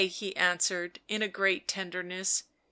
[0.07, 2.41] he answered, in a great tenderness.